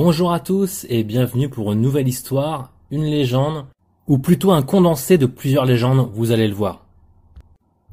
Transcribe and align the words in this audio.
Bonjour 0.00 0.32
à 0.32 0.38
tous 0.38 0.86
et 0.88 1.02
bienvenue 1.02 1.48
pour 1.48 1.72
une 1.72 1.80
nouvelle 1.80 2.06
histoire, 2.06 2.70
une 2.92 3.02
légende, 3.02 3.66
ou 4.06 4.18
plutôt 4.18 4.52
un 4.52 4.62
condensé 4.62 5.18
de 5.18 5.26
plusieurs 5.26 5.64
légendes, 5.64 6.08
vous 6.12 6.30
allez 6.30 6.46
le 6.46 6.54
voir. 6.54 6.86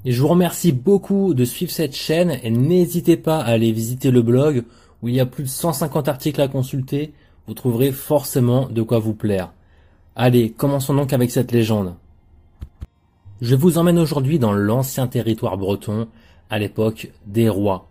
Et 0.05 0.12
je 0.12 0.22
vous 0.22 0.28
remercie 0.28 0.72
beaucoup 0.72 1.34
de 1.34 1.44
suivre 1.44 1.72
cette 1.72 1.95
chaîne 1.95 2.38
et 2.44 2.52
n'hésitez 2.52 3.18
pas 3.18 3.40
à 3.40 3.45
aller 3.54 3.72
visiter 3.72 4.12
le 4.12 4.22
blog 4.22 4.66
où 5.02 5.08
il 5.08 5.16
y 5.16 5.20
a 5.20 5.26
plus 5.26 5.45
de 5.45 5.50
150 5.50 6.08
articles 6.08 6.40
à 6.40 6.48
consulter, 6.48 7.12
vous 7.48 7.55
trouverez 7.55 7.91
forcément 7.91 8.70
de 8.70 8.84
quoi 8.84 9.00
vous 9.00 9.16
plaire. 9.16 9.52
Allez, 10.16 10.52
commençons 10.52 10.94
donc 10.94 11.12
avec 11.12 11.31
cette 11.31 11.52
légende. 11.52 11.95
Je 13.42 13.56
vous 13.56 13.80
emmène 13.80 13.98
aujourd'hui 13.98 14.38
dans 14.38 14.53
l'ancien 14.53 15.08
territoire 15.08 15.58
breton, 15.58 16.08
à 16.52 16.59
l'époque 16.59 17.09
des 17.26 17.50
rois. 17.50 17.88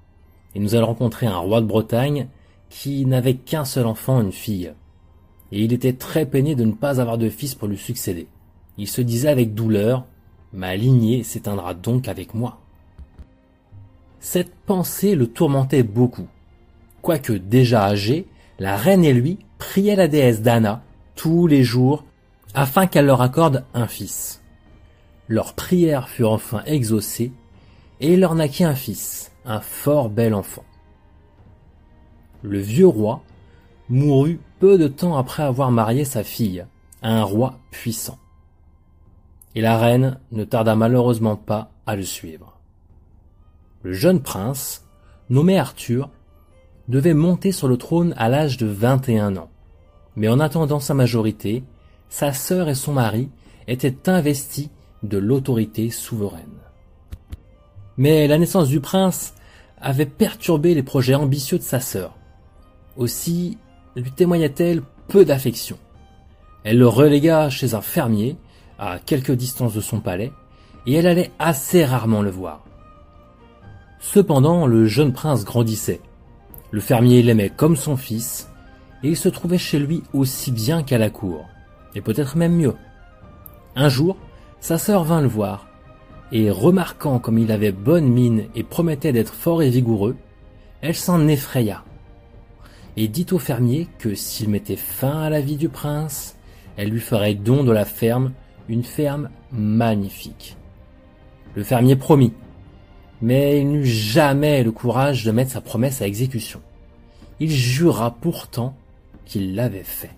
Et 0.55 0.61
nous 0.61 0.77
allons 0.77 0.87
rencontrer 0.87 1.27
un 1.27 1.39
roi 1.39 1.61
de 1.61 1.67
Bretagne 1.67 2.29
qui 2.75 3.07
n'avait 3.07 3.37
qu'un 3.37 3.65
seul 3.65 3.87
enfant, 3.87 4.21
une 4.21 4.33
fille. 4.33 4.75
Et 5.53 5.63
il 5.63 5.73
était 5.73 5.93
très 5.93 6.27
peiné 6.27 6.57
de 6.57 6.65
ne 6.65 6.73
pas 6.73 7.01
avoir 7.01 7.19
de 7.19 7.29
fils 7.29 7.55
pour 7.55 7.69
lui 7.69 7.79
succéder. 7.79 8.27
Il 8.79 8.89
se 8.89 9.01
disait 9.01 9.29
avec 9.29 9.55
douleur, 9.55 10.07
ma 10.53 10.75
lignée 10.75 11.23
s'éteindra 11.23 11.75
donc 11.75 12.09
avec 12.09 12.35
moi. 12.35 12.59
Cette 14.19 14.53
pensée 14.53 15.15
le 15.15 15.29
tourmentait 15.29 15.85
beaucoup. 15.85 16.27
Quoique 17.01 17.33
déjà 17.33 17.85
âgé, 17.85 18.27
la 18.59 18.77
reine 18.77 19.05
et 19.05 19.13
lui 19.13 19.39
priaient 19.59 19.95
la 19.95 20.09
déesse 20.09 20.43
Dana 20.43 20.83
tous 21.15 21.47
les 21.47 21.63
jours 21.63 22.05
afin 22.55 22.89
qu'elle 22.89 23.07
leur 23.07 23.23
accorde 23.23 23.65
un 23.73 23.87
fils. 23.87 24.43
Leurs 25.29 25.55
prières 25.55 26.09
furent 26.09 26.33
enfin 26.33 26.65
exaucées 26.67 27.31
et 28.01 28.15
il 28.15 28.21
leur 28.21 28.35
naquit 28.35 28.65
un 28.65 28.75
fils, 28.75 29.31
un 29.47 29.61
fort 29.61 30.11
bel 30.11 30.35
enfant 30.35 30.65
le 32.45 32.59
vieux 32.59 32.87
roi, 32.87 33.23
mourut 33.89 34.39
peu 34.61 34.79
de 34.79 34.89
temps 34.89 35.17
après 35.17 35.43
avoir 35.43 35.71
marié 35.71 36.05
sa 36.05 36.23
fille 36.23 36.65
à 37.03 37.11
un 37.11 37.23
roi 37.23 37.59
puissant. 37.71 38.19
Et 39.55 39.61
la 39.61 39.79
reine 39.79 40.19
ne 40.33 40.45
tarda 40.45 40.75
malheureusement 40.75 41.37
pas 41.37 41.71
à 41.87 41.97
le 41.97 42.03
suivre. 42.03 42.59
Le 43.83 43.93
jeune 43.93 44.21
prince, 44.21 44.85
nommé 45.31 45.59
Arthur, 45.59 46.11
devait 46.89 47.15
monter 47.15 47.53
sur 47.53 47.69
le 47.69 47.77
trône 47.77 48.15
à 48.17 48.29
l'âge 48.29 48.57
de 48.57 48.67
21 48.67 49.37
ans. 49.37 49.51
Mais 50.17 50.29
en 50.29 50.41
attendant 50.41 50.81
sa 50.81 50.95
majorité, 50.95 51.65
sa 52.09 52.33
sœur 52.33 52.69
et 52.69 52.75
son 52.75 52.93
mari 52.93 53.31
étaient 53.69 54.09
investis 54.09 54.71
de 55.03 55.19
l'autorité 55.19 55.91
souveraine. 55.91 56.61
Mais 57.97 58.27
la 58.27 58.39
naissance 58.39 58.69
du 58.69 58.81
prince 58.81 59.35
avait 59.81 60.07
perturbé 60.07 60.75
les 60.75 60.83
projets 60.83 61.15
ambitieux 61.15 61.59
de 61.59 61.63
sa 61.63 61.81
sœur. 61.81 62.17
Aussi 62.97 63.59
lui 63.97 64.11
témoigna-t-elle 64.11 64.83
peu 65.09 65.25
d'affection. 65.25 65.79
Elle 66.65 66.79
le 66.79 66.89
relégua 66.89 67.51
chez 67.51 67.75
un 67.75 67.81
fermier, 67.81 68.37
à 68.79 68.99
quelque 68.99 69.33
distance 69.33 69.75
de 69.75 69.81
son 69.81 70.01
palais, 70.01 70.33
et 70.87 70.95
elle 70.95 71.07
allait 71.07 71.31
assez 71.39 71.85
rarement 71.85 72.23
le 72.23 72.31
voir. 72.31 72.65
Cependant, 74.01 74.67
le 74.67 74.87
jeune 74.87 75.13
prince 75.13 75.45
grandissait. 75.45 76.01
Le 76.71 76.81
fermier 76.81 77.23
l'aimait 77.23 77.51
comme 77.51 77.77
son 77.77 77.97
fils, 77.97 78.49
et 79.03 79.09
il 79.09 79.17
se 79.17 79.29
trouvait 79.29 79.59
chez 79.59 79.79
lui 79.79 80.03
aussi 80.13 80.51
bien 80.51 80.83
qu'à 80.83 80.99
la 80.99 81.11
cour, 81.11 81.45
et 81.95 82.01
peut-être 82.01 82.37
même 82.37 82.57
mieux. 82.57 82.75
Un 83.77 83.89
jour, 83.89 84.17
sa 84.61 84.79
sœur 84.79 85.05
vint 85.05 85.21
le 85.21 85.29
voir, 85.29 85.67
et 86.33 86.51
remarquant 86.51 87.19
comme 87.19 87.39
il 87.39 87.53
avait 87.53 87.73
bonne 87.73 88.09
mine 88.09 88.47
et 88.55 88.63
promettait 88.63 89.13
d'être 89.13 89.35
fort 89.35 89.63
et 89.63 89.71
vigoureux, 89.71 90.17
elle 90.81 90.95
s'en 90.95 91.29
effraya 91.29 91.85
et 92.97 93.09
dit 93.09 93.27
au 93.33 93.39
fermier 93.39 93.89
que 93.99 94.15
s'il 94.15 94.49
mettait 94.49 94.77
fin 94.77 95.23
à 95.23 95.31
la 95.31 95.41
vie 95.41 95.57
du 95.57 95.69
prince, 95.69 96.37
elle 96.77 96.91
lui 96.91 97.01
ferait 97.01 97.35
don 97.35 97.65
de 97.65 97.73
la 97.73 97.85
ferme, 97.85 98.33
une 98.69 98.85
ferme 98.85 99.31
magnifique. 99.53 100.57
Le 101.55 101.65
fermier 101.65 101.97
promit, 101.97 102.33
mais 103.21 103.61
il 103.61 103.69
n'eut 103.69 103.87
jamais 103.87 104.63
le 104.63 104.73
courage 104.73 105.25
de 105.25 105.31
mettre 105.31 105.53
sa 105.53 105.61
promesse 105.61 106.03
à 106.03 106.07
exécution. 106.07 106.61
Il 107.41 107.51
jura 107.51 108.15
pourtant 108.15 108.77
qu'il 109.25 109.55
l'avait 109.55 109.83
fait. 109.83 110.15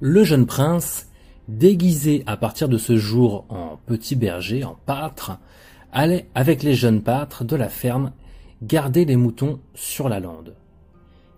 Le 0.00 0.24
jeune 0.24 0.46
prince, 0.46 1.08
déguisé 1.48 2.22
à 2.26 2.36
partir 2.36 2.68
de 2.68 2.78
ce 2.78 2.96
jour 2.96 3.44
en 3.48 3.78
petit 3.86 4.16
berger, 4.16 4.64
en 4.64 4.76
pâtre, 4.86 5.38
allait 5.92 6.26
avec 6.34 6.62
les 6.62 6.74
jeunes 6.74 7.02
pâtres 7.02 7.44
de 7.44 7.56
la 7.56 7.68
ferme 7.68 8.12
garder 8.62 9.04
les 9.04 9.16
moutons 9.16 9.60
sur 9.74 10.08
la 10.08 10.20
lande 10.20 10.54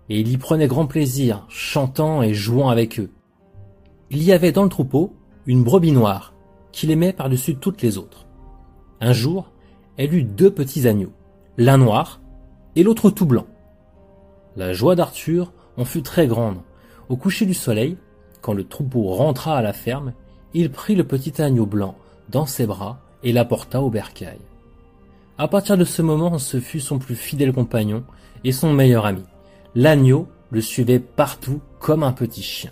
et 0.08 0.20
il 0.20 0.28
y 0.28 0.36
prenait 0.36 0.68
grand 0.68 0.86
plaisir, 0.86 1.46
chantant 1.48 2.22
et 2.22 2.34
jouant 2.34 2.68
avec 2.68 3.00
eux. 3.00 3.10
Il 4.10 4.22
y 4.22 4.32
avait 4.32 4.52
dans 4.52 4.62
le 4.62 4.68
troupeau 4.68 5.12
une 5.46 5.64
brebis 5.64 5.92
noire, 5.92 6.32
qu'il 6.72 6.90
aimait 6.90 7.12
par-dessus 7.12 7.56
toutes 7.56 7.82
les 7.82 7.98
autres. 7.98 8.26
Un 9.00 9.12
jour, 9.12 9.50
elle 9.96 10.14
eut 10.14 10.24
deux 10.24 10.50
petits 10.50 10.86
agneaux, 10.86 11.12
l'un 11.56 11.78
noir 11.78 12.20
et 12.76 12.82
l'autre 12.82 13.10
tout 13.10 13.26
blanc. 13.26 13.46
La 14.56 14.72
joie 14.72 14.94
d'Arthur 14.94 15.52
en 15.76 15.84
fut 15.84 16.02
très 16.02 16.26
grande. 16.26 16.58
Au 17.08 17.16
coucher 17.16 17.46
du 17.46 17.54
soleil, 17.54 17.96
quand 18.40 18.52
le 18.52 18.64
troupeau 18.64 19.04
rentra 19.14 19.56
à 19.56 19.62
la 19.62 19.72
ferme, 19.72 20.12
il 20.54 20.70
prit 20.70 20.94
le 20.94 21.04
petit 21.04 21.42
agneau 21.42 21.66
blanc 21.66 21.96
dans 22.28 22.46
ses 22.46 22.66
bras 22.66 23.00
et 23.22 23.32
l'apporta 23.32 23.80
au 23.80 23.90
bercail. 23.90 24.38
À 25.38 25.48
partir 25.48 25.76
de 25.76 25.84
ce 25.84 26.00
moment, 26.00 26.38
ce 26.38 26.60
fut 26.60 26.80
son 26.80 26.98
plus 26.98 27.16
fidèle 27.16 27.52
compagnon 27.52 28.04
et 28.44 28.52
son 28.52 28.72
meilleur 28.72 29.04
ami. 29.04 29.22
L'agneau 29.78 30.26
le 30.52 30.62
suivait 30.62 30.98
partout 30.98 31.60
comme 31.80 32.02
un 32.02 32.12
petit 32.12 32.40
chien. 32.40 32.70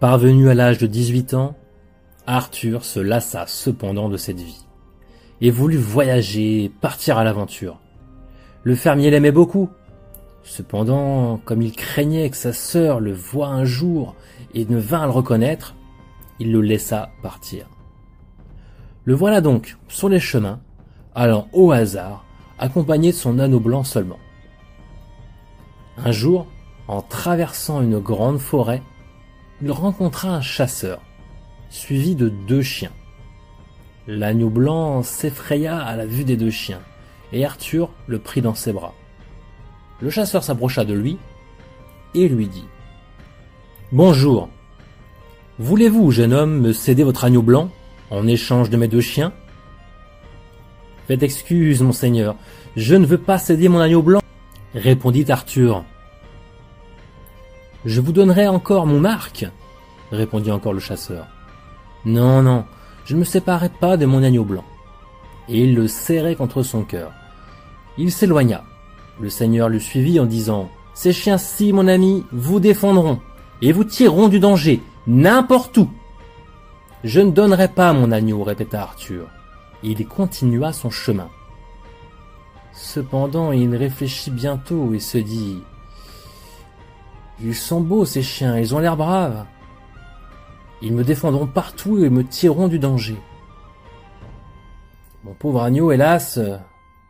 Parvenu 0.00 0.48
à 0.48 0.54
l'âge 0.54 0.78
de 0.78 0.88
18 0.88 1.34
ans, 1.34 1.56
Arthur 2.26 2.84
se 2.84 2.98
lassa 2.98 3.46
cependant 3.46 4.08
de 4.08 4.16
cette 4.16 4.40
vie 4.40 4.66
et 5.40 5.52
voulut 5.52 5.76
voyager 5.76 6.72
partir 6.80 7.16
à 7.16 7.22
l'aventure. 7.22 7.78
Le 8.64 8.74
fermier 8.74 9.10
l'aimait 9.10 9.30
beaucoup. 9.30 9.70
Cependant, 10.42 11.40
comme 11.44 11.62
il 11.62 11.76
craignait 11.76 12.28
que 12.28 12.36
sa 12.36 12.52
sœur 12.52 12.98
le 12.98 13.12
voie 13.12 13.46
un 13.46 13.64
jour 13.64 14.16
et 14.52 14.64
ne 14.64 14.78
vînt 14.78 15.04
le 15.04 15.12
reconnaître, 15.12 15.76
il 16.40 16.50
le 16.50 16.60
laissa 16.60 17.10
partir. 17.22 17.68
Le 19.04 19.14
voilà 19.14 19.40
donc 19.40 19.76
sur 19.86 20.08
les 20.08 20.18
chemins, 20.18 20.58
allant 21.14 21.46
au 21.52 21.70
hasard, 21.70 22.24
accompagné 22.58 23.12
de 23.12 23.16
son 23.16 23.38
anneau 23.38 23.60
blanc 23.60 23.84
seulement. 23.84 24.18
Un 26.04 26.12
jour, 26.12 26.46
en 26.86 27.02
traversant 27.02 27.82
une 27.82 27.98
grande 27.98 28.38
forêt, 28.38 28.82
il 29.60 29.72
rencontra 29.72 30.28
un 30.28 30.40
chasseur, 30.40 31.00
suivi 31.70 32.14
de 32.14 32.28
deux 32.28 32.62
chiens. 32.62 32.92
L'agneau 34.06 34.48
blanc 34.48 35.02
s'effraya 35.02 35.76
à 35.78 35.96
la 35.96 36.06
vue 36.06 36.24
des 36.24 36.36
deux 36.36 36.50
chiens, 36.50 36.80
et 37.32 37.44
Arthur 37.44 37.90
le 38.06 38.20
prit 38.20 38.40
dans 38.40 38.54
ses 38.54 38.72
bras. 38.72 38.94
Le 40.00 40.10
chasseur 40.10 40.44
s'approcha 40.44 40.84
de 40.84 40.94
lui 40.94 41.18
et 42.14 42.28
lui 42.28 42.46
dit 42.46 42.64
Bonjour. 43.90 44.48
Voulez-vous, 45.58 46.12
jeune 46.12 46.32
homme, 46.32 46.60
me 46.60 46.72
céder 46.72 47.02
votre 47.02 47.24
agneau 47.24 47.42
blanc 47.42 47.70
en 48.10 48.26
échange 48.28 48.70
de 48.70 48.76
mes 48.76 48.88
deux 48.88 49.00
chiens 49.00 49.32
Faites 51.08 51.22
excuse, 51.22 51.82
monseigneur, 51.82 52.36
je 52.76 52.94
ne 52.94 53.06
veux 53.06 53.18
pas 53.18 53.38
céder 53.38 53.68
mon 53.68 53.80
agneau 53.80 54.02
blanc 54.02 54.20
répondit 54.78 55.30
Arthur. 55.30 55.84
Je 57.84 58.00
vous 58.00 58.12
donnerai 58.12 58.48
encore 58.48 58.86
mon 58.86 59.00
marque, 59.00 59.46
répondit 60.10 60.50
encore 60.50 60.72
le 60.72 60.80
chasseur. 60.80 61.26
Non, 62.04 62.42
non, 62.42 62.64
je 63.04 63.14
ne 63.14 63.20
me 63.20 63.24
séparerai 63.24 63.68
pas 63.68 63.96
de 63.96 64.06
mon 64.06 64.22
agneau 64.22 64.44
blanc. 64.44 64.64
Et 65.48 65.64
il 65.64 65.74
le 65.74 65.88
serrait 65.88 66.36
contre 66.36 66.62
son 66.62 66.82
cœur. 66.82 67.12
Il 67.96 68.12
s'éloigna. 68.12 68.64
Le 69.20 69.30
seigneur 69.30 69.68
le 69.68 69.80
suivit 69.80 70.20
en 70.20 70.26
disant 70.26 70.70
Ces 70.94 71.12
chiens-ci, 71.12 71.72
mon 71.72 71.88
ami, 71.88 72.24
vous 72.32 72.60
défendront 72.60 73.20
et 73.60 73.72
vous 73.72 73.84
tireront 73.84 74.28
du 74.28 74.38
danger, 74.38 74.80
n'importe 75.08 75.76
où. 75.78 75.90
Je 77.02 77.20
ne 77.20 77.32
donnerai 77.32 77.68
pas 77.68 77.92
mon 77.92 78.12
agneau, 78.12 78.44
répéta 78.44 78.82
Arthur. 78.82 79.26
Et 79.82 79.90
il 79.90 80.06
continua 80.06 80.72
son 80.72 80.90
chemin. 80.90 81.28
Cependant, 82.80 83.50
il 83.50 83.74
réfléchit 83.74 84.30
bientôt 84.30 84.94
et 84.94 85.00
se 85.00 85.18
dit 85.18 85.58
Ils 87.42 87.54
sont 87.54 87.80
beaux 87.80 88.04
ces 88.04 88.22
chiens, 88.22 88.56
ils 88.56 88.72
ont 88.72 88.78
l'air 88.78 88.96
braves. 88.96 89.46
Ils 90.80 90.94
me 90.94 91.02
défendront 91.02 91.48
partout 91.48 91.98
et 92.04 92.08
me 92.08 92.22
tireront 92.22 92.68
du 92.68 92.78
danger. 92.78 93.16
Mon 95.24 95.34
pauvre 95.34 95.62
agneau, 95.62 95.90
hélas, 95.90 96.38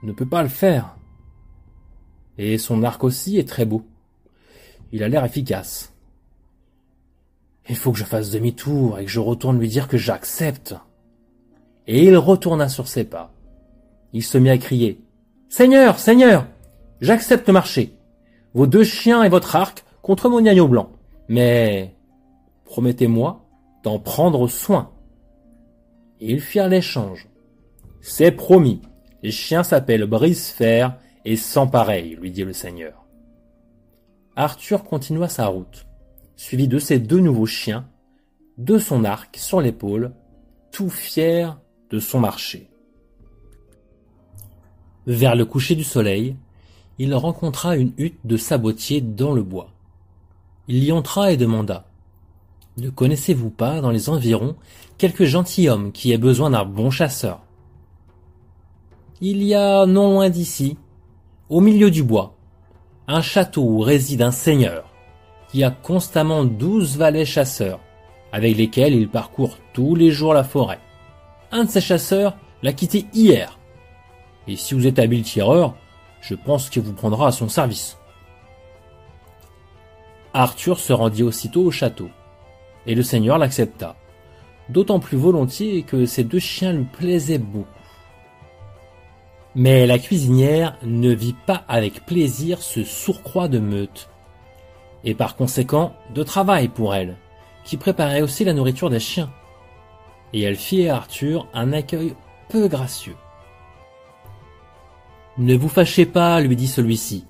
ne 0.03 0.12
peut 0.12 0.26
pas 0.26 0.43
le 0.43 0.49
faire. 0.49 0.97
Et 2.38 2.56
son 2.56 2.82
arc 2.82 3.05
aussi 3.05 3.38
est 3.38 3.49
très 3.49 3.67
beau. 3.67 3.85
Il 4.91 5.03
a 5.03 5.09
l'air 5.09 5.25
efficace. 5.25 5.93
Il 7.69 7.76
faut 7.76 7.93
que 7.93 7.99
je 7.99 8.05
fasse 8.05 8.31
demi-tour 8.31 8.99
et 8.99 9.05
que 9.05 9.11
je 9.11 9.20
retourne 9.20 9.61
lui 9.61 9.69
dire 9.69 9.87
que 9.87 9.99
j'accepte. 9.99 10.75
Et 11.87 12.06
il 12.06 12.17
retourna 12.17 12.70
sur 12.70 12.88
ses 12.88 13.05
pas. 13.05 13.35
Il 14.15 14.25
se 14.25 14.38
mit 14.38 14.49
à 14.49 14.56
crier. 14.56 14.99
Seigneur, 15.49 15.99
Seigneur, 15.99 16.47
j'accepte 17.00 17.49
marcher. 17.49 17.97
Vos 18.53 18.67
deux 18.67 18.85
chiens 18.85 19.23
et 19.23 19.31
votre 19.31 19.56
arc 19.56 19.85
contre 20.03 20.29
mon 20.29 20.45
agneau 20.45 20.69
blanc. 20.69 20.91
Mais 21.29 21.95
promettez-moi 22.67 23.47
d'en 23.83 23.99
prendre 23.99 24.47
soin. 24.47 24.93
Et 26.21 26.33
ils 26.33 26.41
firent 26.43 26.69
l'échange. 26.69 27.29
C'est 28.03 28.31
promis. 28.31 28.83
Les 29.23 29.31
chiens 29.31 29.62
s'appellent 29.62 30.06
Brisefer 30.06 30.89
et 31.25 31.37
sans 31.37 31.67
pareil, 31.67 32.17
lui 32.21 32.31
dit 32.31 32.44
le 32.44 32.53
seigneur. 32.53 33.06
Arthur 34.37 34.85
continua 34.85 35.29
sa 35.29 35.47
route, 35.47 35.87
suivi 36.37 36.69
de 36.69 36.79
ses 36.79 36.99
deux 36.99 37.21
nouveaux 37.21 37.47
chiens, 37.47 37.89
de 38.59 38.79
son 38.79 39.03
arc 39.05 39.37
sur 39.37 39.61
l'épaule, 39.61 40.12
tout 40.71 40.91
fier 40.91 41.59
de 41.91 41.99
son 41.99 42.21
marché. 42.21 42.68
Vers 45.08 45.34
le 45.34 45.46
coucher 45.46 45.75
du 45.75 45.84
soleil, 45.84 46.37
il 46.99 47.14
rencontra 47.14 47.78
une 47.78 47.94
hutte 47.96 48.19
de 48.25 48.37
sabotiers 48.37 49.00
dans 49.00 49.32
le 49.32 49.43
bois. 49.43 49.70
Il 50.69 50.84
y 50.84 50.93
entra 50.93 51.32
et 51.32 51.38
demanda 51.38 51.87
Ne 52.76 52.90
connaissez-vous 52.90 53.49
pas, 53.49 53.81
dans 53.81 53.90
les 53.90 54.10
environs, 54.10 54.55
quelque 54.99 55.25
gentilhomme 55.25 55.93
qui 55.93 56.12
ait 56.12 56.19
besoin 56.19 56.50
d'un 56.50 56.66
bon 56.66 56.90
chasseur? 56.90 57.40
Il 59.22 59.43
y 59.43 59.55
a, 59.55 59.87
non 59.87 60.12
loin 60.12 60.28
d'ici, 60.28 60.76
au 61.49 61.62
milieu 61.62 61.90
du 61.90 62.02
bois, 62.02 62.34
un 63.06 63.22
château 63.22 63.62
où 63.62 63.81
réside 63.81 64.20
un 64.20 64.31
seigneur 64.31 64.93
qui 65.50 65.64
a 65.64 65.70
constamment 65.70 66.44
douze 66.44 66.99
valets 66.99 67.25
chasseurs, 67.25 67.81
avec 68.31 68.58
lesquels 68.58 68.93
il 68.93 69.08
parcourt 69.08 69.56
tous 69.72 69.94
les 69.94 70.10
jours 70.10 70.34
la 70.34 70.44
forêt. 70.44 70.81
Un 71.50 71.64
de 71.64 71.70
ces 71.70 71.81
chasseurs 71.81 72.37
l'a 72.62 72.75
quitté 72.75 73.06
hier. 73.14 73.57
Et 74.49 74.56
si 74.56 74.75
vous 74.75 74.87
êtes 74.87 74.99
habile 74.99 75.23
tireur, 75.23 75.77
je 76.23 76.35
pense 76.35 76.71
qu'il 76.71 76.83
vous 76.83 76.95
prendra 76.95 77.29
à 77.29 77.33
son 77.33 77.49
service. 77.49 77.99
Arthur 80.33 80.79
se 80.79 80.93
rendit 80.93 81.23
aussitôt 81.23 81.62
au 81.62 81.71
château, 81.71 82.09
et 82.87 82.95
le 82.95 83.03
seigneur 83.03 83.39
l'accepta, 83.39 83.97
d'autant 84.71 85.00
plus 85.00 85.19
volontiers 85.19 85.83
que 85.83 86.06
ses 86.06 86.25
deux 86.25 86.39
chiens 86.39 86.73
lui 86.73 86.85
plaisaient 86.85 87.39
beaucoup. 87.39 87.69
Mais 89.55 89.87
la 89.87 89.99
cuisinière 89.99 90.79
ne 90.83 91.12
vit 91.12 91.37
pas 91.47 91.65
avec 91.69 92.06
plaisir 92.06 92.62
ce 92.62 92.85
surcroît 92.85 93.49
de 93.49 93.59
meute, 93.59 94.09
et 95.05 95.15
par 95.15 95.37
conséquent 95.37 95.94
de 96.15 96.23
travail 96.23 96.69
pour 96.69 96.94
elle, 96.94 97.17
qui 97.65 97.77
préparait 97.77 98.23
aussi 98.23 98.44
la 98.44 98.55
nourriture 98.55 98.91
des 98.91 99.01
chiens. 99.01 99.31
Et 100.33 100.43
elle 100.43 100.56
fit 100.56 100.89
à 100.89 100.97
Arthur 100.97 101.47
un 101.53 101.73
accueil 101.73 102.15
peu 102.49 102.69
gracieux. 102.69 103.17
Ne 105.38 105.56
vous 105.56 105.69
fâchez 105.69 106.05
pas, 106.05 106.40
lui 106.40 106.56
dit 106.56 106.67
celui-ci. 106.67 107.25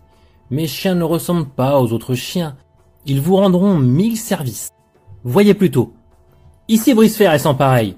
Mes 0.50 0.66
chiens 0.66 0.94
ne 0.94 1.04
ressemblent 1.04 1.48
pas 1.48 1.78
aux 1.78 1.92
autres 1.92 2.14
chiens. 2.14 2.56
Ils 3.04 3.20
vous 3.20 3.36
rendront 3.36 3.76
mille 3.76 4.16
services. 4.16 4.70
Voyez 5.24 5.52
plutôt. 5.52 5.92
Ici 6.68 6.94
Brisefer 6.94 7.26
est 7.34 7.38
sans 7.38 7.54
pareil. 7.54 7.96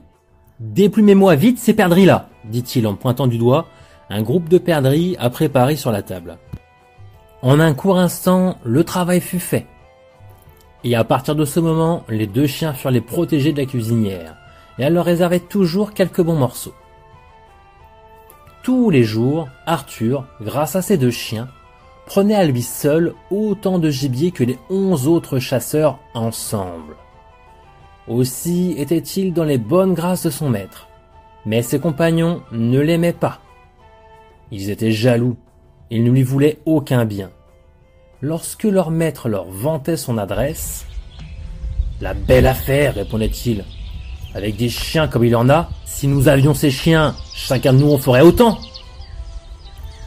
Déplumez-moi 0.59 1.37
vite 1.37 1.59
ces 1.59 1.75
perdrix-là, 1.75 2.29
dit-il 2.45 2.87
en 2.87 2.95
pointant 2.95 3.29
du 3.29 3.39
doigt 3.39 3.69
un 4.11 4.23
groupe 4.23 4.49
de 4.49 4.59
perdrix 4.59 5.17
à 5.21 5.31
préparer 5.31 5.77
sur 5.77 5.93
la 5.93 6.03
table. 6.03 6.39
En 7.43 7.61
un 7.61 7.73
court 7.73 7.99
instant, 7.99 8.57
le 8.65 8.83
travail 8.83 9.21
fut 9.21 9.39
fait. 9.39 9.67
Et 10.83 10.97
à 10.97 11.05
partir 11.05 11.37
de 11.37 11.45
ce 11.45 11.61
moment, 11.61 12.03
les 12.09 12.27
deux 12.27 12.49
chiens 12.49 12.75
furent 12.75 12.91
les 12.91 13.01
protégés 13.01 13.53
de 13.53 13.61
la 13.61 13.67
cuisinière, 13.67 14.37
et 14.79 14.83
elle 14.83 14.95
leur 14.95 15.05
réservait 15.05 15.41
toujours 15.41 15.93
quelques 15.93 16.23
bons 16.23 16.37
morceaux. 16.37 16.75
Tous 18.63 18.91
les 18.91 19.05
jours, 19.05 19.49
Arthur, 19.65 20.27
grâce 20.43 20.77
à 20.77 20.83
ses 20.83 20.99
deux 20.99 21.11
chiens, 21.11 21.49
prenait 22.05 22.35
à 22.35 22.45
lui 22.45 22.61
seul 22.63 23.15
autant 23.31 23.79
de 23.79 23.89
gibier 23.89 24.33
que 24.33 24.45
les 24.45 24.59
onze 24.69 25.09
autres 25.09 25.39
chasseurs 25.39 25.99
ensemble. 26.13 26.97
Aussi 28.07 28.75
était-il 28.77 29.33
dans 29.33 29.45
les 29.45 29.57
bonnes 29.57 29.95
grâces 29.95 30.25
de 30.25 30.31
son 30.31 30.51
maître. 30.51 30.89
Mais 31.47 31.63
ses 31.63 31.81
compagnons 31.81 32.43
ne 32.53 32.81
l'aimaient 32.81 33.15
pas. 33.15 33.41
Ils 34.51 34.69
étaient 34.69 34.93
jaloux, 34.93 35.37
ils 35.91 36.05
ne 36.05 36.11
lui 36.11 36.23
voulaient 36.23 36.59
aucun 36.67 37.07
bien. 37.07 37.31
Lorsque 38.21 38.65
leur 38.65 38.91
maître 38.91 39.31
leur 39.31 39.47
vantait 39.47 39.97
son 39.97 40.19
adresse, 40.19 40.85
La 42.03 42.15
belle 42.15 42.47
affaire, 42.47 42.95
répondait-il. 42.95 43.65
Avec 44.35 44.57
des 44.57 44.69
chiens 44.69 45.09
comme 45.09 45.25
il 45.25 45.35
en 45.35 45.49
a, 45.49 45.69
si 45.85 46.07
nous 46.07 46.29
avions 46.29 46.55
ces 46.55 46.71
chiens, 46.71 47.15
chacun 47.35 47.73
de 47.73 47.79
nous 47.79 47.93
en 47.93 47.99
ferait 47.99 48.23
autant. 48.23 48.59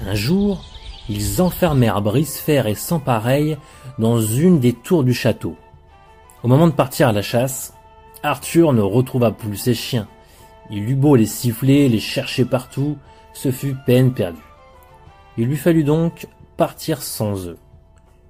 Un 0.06 0.16
jour, 0.16 0.64
ils 1.10 1.42
enfermèrent 1.42 2.02
Brisefer 2.02 2.64
et 2.68 2.76
sans 2.76 3.00
pareil 3.00 3.58
dans 4.00 4.22
une 4.22 4.60
des 4.60 4.74
tours 4.74 5.04
du 5.04 5.14
château. 5.14 5.56
Au 6.44 6.48
moment 6.48 6.68
de 6.68 6.74
partir 6.74 7.10
à 7.10 7.12
la 7.12 7.22
chasse, 7.22 7.74
Arthur 8.22 8.74
ne 8.74 8.82
retrouva 8.82 9.32
plus 9.32 9.58
ses 9.58 9.74
chiens. 9.74 10.08
Il 10.70 10.90
eut 10.90 10.96
beau 10.96 11.16
les 11.16 11.26
siffler, 11.26 11.90
les 11.90 12.00
chercher 12.00 12.46
partout, 12.46 12.98
ce 13.34 13.52
fut 13.52 13.76
peine 13.86 14.14
perdue. 14.14 14.40
Il 15.38 15.48
lui 15.48 15.58
fallut 15.58 15.84
donc 15.84 16.28
partir 16.56 17.02
sans 17.02 17.48
eux. 17.48 17.58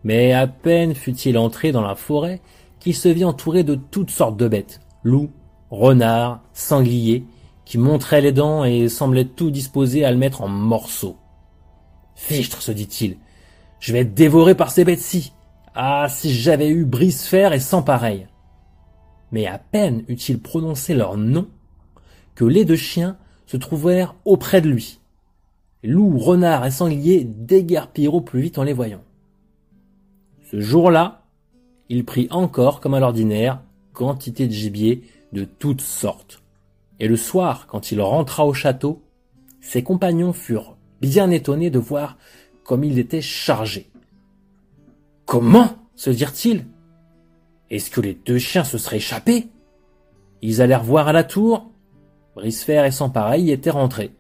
Mais 0.04 0.34
à 0.34 0.48
peine 0.48 0.96
fut-il 0.96 1.38
entré 1.38 1.72
dans 1.72 1.82
la 1.82 1.96
forêt 1.96 2.42
qu'il 2.80 2.96
se 2.96 3.08
vit 3.08 3.24
entouré 3.24 3.64
de 3.64 3.76
toutes 3.76 4.10
sortes 4.10 4.38
de 4.38 4.48
bêtes, 4.48 4.82
loups, 5.04 5.32
renards, 5.74 6.42
sangliers, 6.54 7.26
qui 7.66 7.78
montraient 7.78 8.22
les 8.22 8.32
dents 8.32 8.64
et 8.64 8.90
semblaient 8.90 9.26
tout 9.26 9.50
disposés 9.50 10.06
à 10.06 10.12
le 10.12 10.18
mettre 10.18 10.42
en 10.42 10.48
morceaux. 10.48 11.18
Fichtre, 12.16 12.62
se 12.62 12.72
dit-il, 12.72 13.18
je 13.80 13.92
vais 13.92 14.00
être 14.00 14.14
dévoré 14.14 14.56
par 14.56 14.72
ces 14.72 14.86
bêtes-ci. 14.86 15.34
Ah, 15.74 16.08
si 16.10 16.32
j'avais 16.32 16.70
eu 16.70 16.86
brise-fer 16.86 17.54
et 17.54 17.60
sans 17.60 17.82
pareil. 17.82 18.28
Mais 19.32 19.48
à 19.48 19.58
peine 19.58 20.04
eut-il 20.08 20.40
prononcé 20.40 20.94
leur 20.94 21.18
nom 21.18 21.48
que 22.36 22.46
les 22.46 22.66
deux 22.66 22.76
chiens 22.76 23.18
se 23.48 23.58
trouvèrent 23.58 24.16
auprès 24.26 24.62
de 24.62 24.70
lui. 24.70 25.00
Loups, 25.84 26.20
renards 26.20 26.66
et 26.66 26.72
sangliers 26.72 27.24
déguerpirent 27.24 28.14
au 28.14 28.22
plus 28.22 28.42
vite 28.42 28.60
en 28.60 28.64
les 28.64 28.74
voyant. 28.74 29.02
Ce 30.52 30.62
jour-là, 30.62 31.24
il 31.90 32.06
prit 32.06 32.28
encore, 32.30 32.80
comme 32.80 32.94
à 32.94 33.00
l'ordinaire, 33.00 33.62
quantité 33.94 34.48
de 34.48 34.54
gibier 34.54 35.04
de 35.34 35.44
toutes 35.44 35.82
sortes. 35.82 36.42
Et 37.00 37.08
le 37.08 37.18
soir, 37.18 37.68
quand 37.68 37.92
il 37.92 38.02
rentra 38.02 38.46
au 38.46 38.54
château, 38.54 39.02
ses 39.60 39.84
compagnons 39.84 40.32
furent 40.32 40.78
bien 41.02 41.30
étonnés 41.32 41.70
de 41.70 41.80
voir 41.80 42.18
comme 42.64 42.84
il 42.84 43.00
était 43.00 43.22
chargé. 43.22 43.92
Comment 45.26 45.76
se 45.96 46.10
dirent-ils? 46.10 46.66
Est-ce 47.70 47.90
que 47.90 48.02
les 48.02 48.14
deux 48.14 48.38
chiens 48.38 48.64
se 48.64 48.78
seraient 48.78 48.98
échappés? 48.98 49.50
Ils 50.42 50.62
allèrent 50.62 50.84
voir 50.84 51.08
à 51.08 51.14
la 51.14 51.24
tour, 51.24 51.72
Brisefer 52.36 52.86
et 52.86 52.92
son 52.92 53.10
pareil 53.10 53.52
étaient 53.52 53.70
rentrés. 53.70 54.12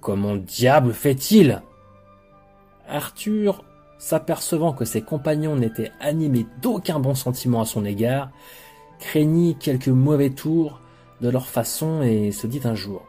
Comment 0.00 0.36
diable 0.36 0.92
fait-il? 0.92 1.62
Arthur, 2.88 3.64
s'apercevant 3.98 4.72
que 4.72 4.84
ses 4.84 5.02
compagnons 5.02 5.54
n'étaient 5.54 5.92
animés 6.00 6.46
d'aucun 6.60 6.98
bon 6.98 7.14
sentiment 7.14 7.60
à 7.60 7.66
son 7.66 7.84
égard, 7.84 8.30
craignit 9.02 9.58
quelques 9.58 9.88
mauvais 9.88 10.30
tours 10.30 10.80
de 11.20 11.28
leur 11.28 11.46
façon 11.46 12.02
et 12.02 12.30
se 12.32 12.46
dit 12.46 12.60
un 12.64 12.74
jour 12.74 13.02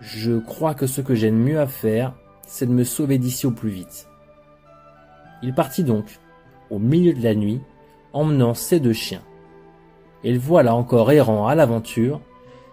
Je 0.00 0.38
crois 0.38 0.74
que 0.74 0.86
ce 0.86 1.00
que 1.00 1.14
j'ai 1.14 1.30
de 1.30 1.36
mieux 1.36 1.60
à 1.60 1.66
faire, 1.66 2.14
c'est 2.46 2.66
de 2.66 2.72
me 2.72 2.84
sauver 2.84 3.18
d'ici 3.18 3.46
au 3.46 3.50
plus 3.50 3.70
vite. 3.70 4.08
Il 5.42 5.54
partit 5.54 5.84
donc, 5.84 6.18
au 6.70 6.78
milieu 6.78 7.12
de 7.12 7.22
la 7.22 7.34
nuit, 7.34 7.60
emmenant 8.12 8.54
ses 8.54 8.80
deux 8.80 8.92
chiens 8.92 9.22
et 10.24 10.32
le 10.32 10.38
voilà 10.40 10.74
encore 10.74 11.12
errant 11.12 11.46
à 11.46 11.54
l'aventure, 11.54 12.20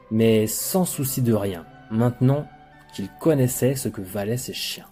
mais 0.09 0.47
sans 0.47 0.85
souci 0.85 1.21
de 1.21 1.33
rien, 1.33 1.65
maintenant 1.91 2.47
qu'il 2.95 3.09
connaissait 3.19 3.75
ce 3.75 3.89
que 3.89 4.01
valaient 4.01 4.37
ses 4.37 4.53
chiens. 4.53 4.87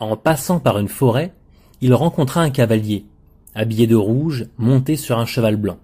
En 0.00 0.16
passant 0.16 0.58
par 0.58 0.78
une 0.78 0.88
forêt, 0.88 1.32
il 1.80 1.94
rencontra 1.94 2.40
un 2.40 2.50
cavalier, 2.50 3.06
habillé 3.54 3.86
de 3.86 3.96
rouge, 3.96 4.46
monté 4.58 4.96
sur 4.96 5.18
un 5.18 5.26
cheval 5.26 5.56
blanc. 5.56 5.78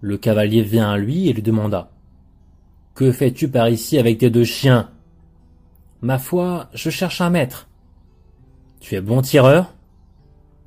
Le 0.00 0.16
cavalier 0.16 0.62
vint 0.62 0.90
à 0.90 0.98
lui 0.98 1.28
et 1.28 1.32
lui 1.32 1.42
demanda 1.42 1.90
Que 2.94 3.12
fais-tu 3.12 3.48
par 3.48 3.68
ici 3.68 3.98
avec 3.98 4.18
tes 4.18 4.30
deux 4.30 4.44
chiens 4.44 4.90
Ma 6.02 6.18
foi, 6.18 6.68
je 6.72 6.90
cherche 6.90 7.20
un 7.20 7.30
maître. 7.30 7.68
Tu 8.80 8.94
es 8.94 9.00
bon 9.00 9.20
tireur? 9.20 9.74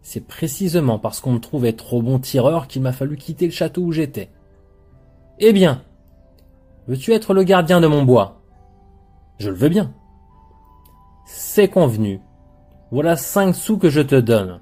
C'est 0.03 0.27
précisément 0.27 1.00
parce 1.00 1.19
qu'on 1.19 1.31
me 1.31 1.39
trouvait 1.39 1.73
trop 1.73 2.01
bon 2.01 2.19
tireur 2.19 2.67
qu'il 2.67 2.81
m'a 2.81 2.91
fallu 2.91 3.15
quitter 3.15 3.45
le 3.45 3.51
château 3.51 3.81
où 3.81 3.91
j'étais. 3.91 4.29
Eh 5.39 5.53
bien, 5.53 5.81
veux-tu 6.88 7.13
être 7.13 7.33
le 7.33 7.43
gardien 7.43 7.81
de 7.81 7.88
mon 7.88 8.03
bois? 8.03 8.41
Je 9.39 9.50
le 9.50 9.55
veux 9.55 9.69
bien. 9.69 9.93
C'est 11.25 11.69
convenu. 11.69 12.19
Voilà 12.91 13.15
cinq 13.15 13.55
sous 13.55 13.77
que 13.77 13.89
je 13.89 14.01
te 14.01 14.19
donne. 14.19 14.59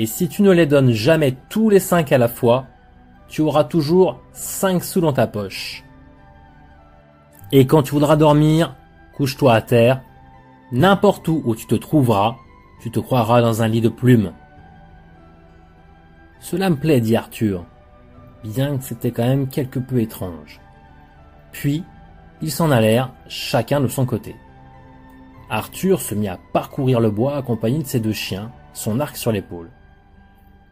Et 0.00 0.06
si 0.06 0.28
tu 0.28 0.42
ne 0.42 0.52
les 0.52 0.66
donnes 0.66 0.92
jamais 0.92 1.34
tous 1.48 1.70
les 1.70 1.80
cinq 1.80 2.12
à 2.12 2.18
la 2.18 2.28
fois, 2.28 2.66
tu 3.26 3.40
auras 3.40 3.64
toujours 3.64 4.20
cinq 4.32 4.84
sous 4.84 5.00
dans 5.00 5.12
ta 5.12 5.26
poche. 5.26 5.82
Et 7.50 7.66
quand 7.66 7.82
tu 7.82 7.94
voudras 7.94 8.14
dormir, 8.14 8.76
couche-toi 9.16 9.52
à 9.52 9.60
terre. 9.60 10.00
N'importe 10.70 11.26
où 11.26 11.42
où 11.44 11.56
tu 11.56 11.66
te 11.66 11.74
trouveras, 11.74 12.36
tu 12.80 12.92
te 12.92 13.00
croiras 13.00 13.42
dans 13.42 13.60
un 13.60 13.66
lit 13.66 13.80
de 13.80 13.88
plumes. 13.88 14.32
Cela 16.38 16.70
me 16.70 16.76
plaît, 16.76 17.00
dit 17.00 17.16
Arthur, 17.16 17.64
bien 18.44 18.78
que 18.78 18.84
c'était 18.84 19.10
quand 19.10 19.26
même 19.26 19.48
quelque 19.48 19.80
peu 19.80 20.00
étrange. 20.00 20.60
Puis, 21.50 21.82
ils 22.40 22.52
s'en 22.52 22.70
allèrent, 22.70 23.10
chacun 23.26 23.80
de 23.80 23.88
son 23.88 24.06
côté. 24.06 24.36
Arthur 25.50 26.00
se 26.00 26.14
mit 26.14 26.28
à 26.28 26.38
parcourir 26.52 27.00
le 27.00 27.10
bois 27.10 27.36
accompagné 27.36 27.78
de 27.78 27.88
ses 27.88 27.98
deux 27.98 28.12
chiens, 28.12 28.52
son 28.74 29.00
arc 29.00 29.16
sur 29.16 29.32
l'épaule. 29.32 29.70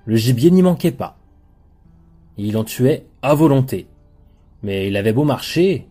Le 0.07 0.17
gibier 0.17 0.51
n'y 0.51 0.63
manquait 0.63 0.93
pas. 0.93 1.19
Il 2.39 2.57
en 2.57 2.65
tuait 2.65 3.07
à 3.23 3.35
volonté. 3.35 3.89
Mais 4.63 4.89
il 4.89 4.97
avait 4.97 5.13
beau 5.13 5.25
marcher, 5.25 5.89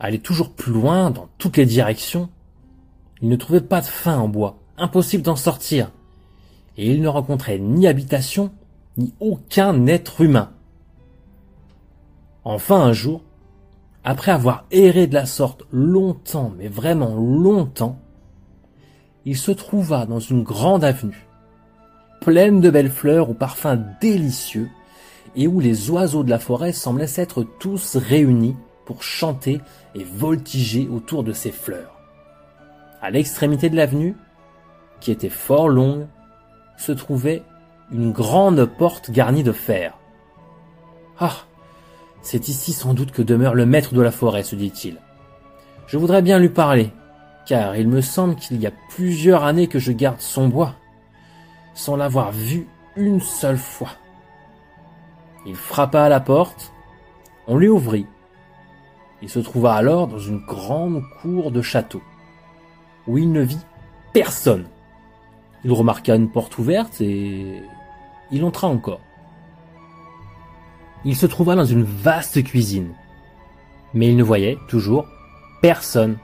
aller 0.00 0.20
toujours 0.20 0.52
plus 0.52 0.72
loin 0.72 1.10
dans 1.10 1.28
toutes 1.38 1.56
les 1.56 1.66
directions. 1.66 2.30
Il 3.20 3.28
ne 3.28 3.36
trouvait 3.36 3.60
pas 3.60 3.80
de 3.80 3.86
fin 3.86 4.18
en 4.18 4.28
bois, 4.28 4.58
impossible 4.76 5.24
d'en 5.24 5.36
sortir. 5.36 5.90
Et 6.76 6.90
il 6.90 7.02
ne 7.02 7.08
rencontrait 7.08 7.58
ni 7.58 7.86
habitation, 7.86 8.52
ni 8.96 9.12
aucun 9.20 9.86
être 9.86 10.20
humain. 10.20 10.52
Enfin 12.44 12.80
un 12.80 12.92
jour, 12.92 13.22
après 14.04 14.32
avoir 14.32 14.66
erré 14.70 15.06
de 15.06 15.14
la 15.14 15.26
sorte 15.26 15.64
longtemps, 15.72 16.52
mais 16.56 16.68
vraiment 16.68 17.14
longtemps, 17.14 17.98
il 19.24 19.36
se 19.36 19.50
trouva 19.50 20.06
dans 20.06 20.20
une 20.20 20.42
grande 20.42 20.84
avenue, 20.84 21.27
pleine 22.20 22.60
de 22.60 22.70
belles 22.70 22.90
fleurs 22.90 23.30
aux 23.30 23.34
parfums 23.34 23.78
délicieux, 24.00 24.68
et 25.36 25.46
où 25.46 25.60
les 25.60 25.90
oiseaux 25.90 26.24
de 26.24 26.30
la 26.30 26.38
forêt 26.38 26.72
semblaient 26.72 27.06
s'être 27.06 27.44
tous 27.60 27.96
réunis 27.96 28.56
pour 28.86 29.02
chanter 29.02 29.60
et 29.94 30.04
voltiger 30.04 30.88
autour 30.88 31.22
de 31.22 31.32
ces 31.32 31.52
fleurs. 31.52 32.00
À 33.00 33.10
l'extrémité 33.10 33.70
de 33.70 33.76
l'avenue, 33.76 34.16
qui 35.00 35.12
était 35.12 35.28
fort 35.28 35.68
longue, 35.68 36.06
se 36.76 36.92
trouvait 36.92 37.42
une 37.92 38.12
grande 38.12 38.64
porte 38.64 39.10
garnie 39.10 39.42
de 39.42 39.52
fer. 39.52 39.98
Ah. 41.18 41.44
C'est 42.20 42.48
ici 42.48 42.72
sans 42.72 42.94
doute 42.94 43.12
que 43.12 43.22
demeure 43.22 43.54
le 43.54 43.64
maître 43.64 43.94
de 43.94 44.02
la 44.02 44.10
forêt, 44.10 44.42
se 44.42 44.56
dit-il. 44.56 44.96
Je 45.86 45.96
voudrais 45.96 46.20
bien 46.20 46.38
lui 46.38 46.48
parler, 46.48 46.92
car 47.46 47.76
il 47.76 47.88
me 47.88 48.00
semble 48.00 48.34
qu'il 48.34 48.60
y 48.60 48.66
a 48.66 48.72
plusieurs 48.90 49.44
années 49.44 49.68
que 49.68 49.78
je 49.78 49.92
garde 49.92 50.20
son 50.20 50.48
bois, 50.48 50.74
sans 51.78 51.94
l'avoir 51.94 52.32
vu 52.32 52.66
une 52.96 53.20
seule 53.20 53.56
fois. 53.56 53.92
Il 55.46 55.54
frappa 55.54 56.02
à 56.02 56.08
la 56.08 56.18
porte, 56.18 56.72
on 57.46 57.56
lui 57.56 57.68
ouvrit. 57.68 58.06
Il 59.22 59.28
se 59.28 59.38
trouva 59.38 59.74
alors 59.74 60.08
dans 60.08 60.18
une 60.18 60.44
grande 60.44 61.04
cour 61.22 61.52
de 61.52 61.62
château, 61.62 62.02
où 63.06 63.16
il 63.16 63.30
ne 63.30 63.42
vit 63.42 63.64
personne. 64.12 64.66
Il 65.64 65.70
remarqua 65.70 66.16
une 66.16 66.28
porte 66.28 66.58
ouverte 66.58 67.00
et 67.00 67.62
il 68.32 68.44
entra 68.44 68.66
encore. 68.66 69.00
Il 71.04 71.14
se 71.14 71.26
trouva 71.26 71.54
dans 71.54 71.64
une 71.64 71.84
vaste 71.84 72.42
cuisine, 72.42 72.92
mais 73.94 74.08
il 74.08 74.16
ne 74.16 74.24
voyait 74.24 74.58
toujours 74.66 75.06
personne. 75.62 76.18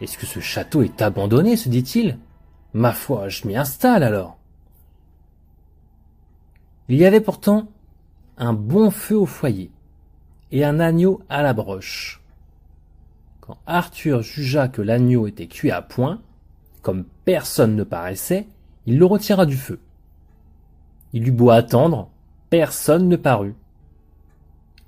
Est-ce 0.00 0.16
que 0.16 0.26
ce 0.26 0.38
château 0.38 0.82
est 0.82 1.02
abandonné? 1.02 1.56
se 1.56 1.68
dit-il. 1.68 2.20
Ma 2.74 2.92
foi, 2.92 3.28
je 3.28 3.48
m'y 3.48 3.56
installe 3.56 4.04
alors. 4.04 4.38
Il 6.88 6.96
y 6.96 7.04
avait 7.04 7.20
pourtant 7.20 7.68
un 8.36 8.52
bon 8.52 8.90
feu 8.90 9.16
au 9.16 9.26
foyer 9.26 9.70
et 10.50 10.64
un 10.64 10.80
agneau 10.80 11.20
à 11.28 11.42
la 11.42 11.54
broche. 11.54 12.22
Quand 13.40 13.58
Arthur 13.66 14.22
jugea 14.22 14.68
que 14.68 14.82
l'agneau 14.82 15.26
était 15.26 15.46
cuit 15.46 15.70
à 15.70 15.82
point, 15.82 16.20
comme 16.82 17.04
personne 17.24 17.76
ne 17.76 17.84
paraissait, 17.84 18.46
il 18.86 18.98
le 18.98 19.06
retira 19.06 19.46
du 19.46 19.56
feu. 19.56 19.78
Il 21.12 21.28
eut 21.28 21.32
beau 21.32 21.50
attendre, 21.50 22.10
personne 22.50 23.08
ne 23.08 23.16
parut. 23.16 23.54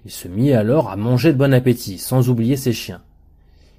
Il 0.05 0.11
se 0.11 0.29
mit 0.29 0.53
alors 0.53 0.91
à 0.91 0.97
manger 0.97 1.33
de 1.33 1.39
bon 1.39 1.55
appétit, 1.55 1.99
sans 1.99 2.29
oublier 2.29 2.57
ses 2.57 2.73
chiens. 2.73 3.03